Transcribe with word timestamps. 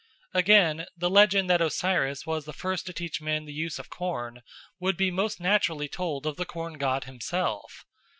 Again, 0.33 0.87
the 0.97 1.11
legend 1.11 1.47
that 1.51 1.61
Osiris 1.61 2.25
was 2.25 2.45
the 2.45 2.53
first 2.53 2.87
to 2.87 2.91
teach 2.91 3.21
men 3.21 3.45
the 3.45 3.53
use 3.53 3.77
of 3.77 3.91
corn 3.91 4.41
would 4.79 4.97
be 4.97 5.11
most 5.11 5.39
naturally 5.39 5.87
told 5.87 6.25
of 6.25 6.37
the 6.37 6.45
corn 6.45 6.79
god 6.79 7.03
himself. 7.03 7.85